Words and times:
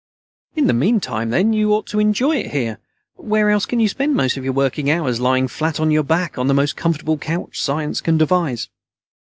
"In 0.55 0.65
the 0.65 0.73
meantime, 0.73 1.29
then, 1.29 1.53
you 1.53 1.75
ought 1.75 1.85
to 1.85 1.91
try 1.91 2.01
to 2.01 2.07
enjoy 2.07 2.37
it 2.37 2.49
here. 2.49 2.79
Where 3.17 3.51
else 3.51 3.67
can 3.67 3.79
you 3.79 3.87
spend 3.87 4.15
most 4.15 4.35
of 4.35 4.43
your 4.43 4.51
working 4.51 4.89
hours 4.89 5.19
lying 5.19 5.47
flat 5.47 5.79
on 5.79 5.91
your 5.91 6.01
back 6.01 6.39
on 6.39 6.47
the 6.47 6.55
most 6.55 6.75
comfortable 6.75 7.19
couch 7.19 7.61
science 7.61 8.01
can 8.01 8.17
devise?" 8.17 8.67